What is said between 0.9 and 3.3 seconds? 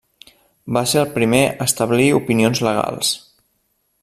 ser el primer a establir opinions legals.